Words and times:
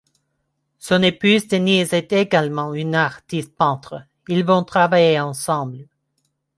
Son 0.79 1.03
épouse 1.03 1.47
Denise 1.47 1.93
est 1.93 2.11
également 2.11 2.73
une 2.73 2.95
artiste 2.95 3.55
peintre, 3.55 4.03
ils 4.27 4.43
vont 4.43 4.63
travailler 4.63 5.19
ensemble. 5.19 5.87